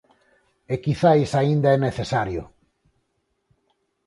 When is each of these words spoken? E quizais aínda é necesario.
E 0.73 0.75
quizais 0.83 1.29
aínda 1.39 1.69
é 1.75 1.77
necesario. 1.87 2.43